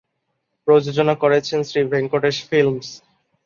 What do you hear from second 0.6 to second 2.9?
প্রযোজনা করছেন শ্রী ভেঙ্কটেশ ফিল্মস।